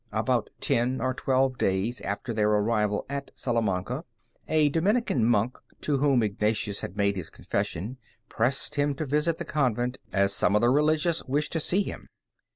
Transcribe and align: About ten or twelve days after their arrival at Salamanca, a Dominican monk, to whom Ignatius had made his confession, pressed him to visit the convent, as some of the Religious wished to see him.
About 0.11 0.49
ten 0.59 0.99
or 0.99 1.13
twelve 1.13 1.59
days 1.59 2.01
after 2.01 2.33
their 2.33 2.49
arrival 2.49 3.05
at 3.07 3.29
Salamanca, 3.35 4.03
a 4.49 4.67
Dominican 4.69 5.23
monk, 5.23 5.59
to 5.81 5.97
whom 5.99 6.23
Ignatius 6.23 6.81
had 6.81 6.97
made 6.97 7.15
his 7.15 7.29
confession, 7.29 7.99
pressed 8.27 8.73
him 8.73 8.95
to 8.95 9.05
visit 9.05 9.37
the 9.37 9.45
convent, 9.45 9.99
as 10.11 10.33
some 10.33 10.55
of 10.55 10.61
the 10.61 10.71
Religious 10.71 11.23
wished 11.25 11.53
to 11.53 11.59
see 11.59 11.83
him. 11.83 12.07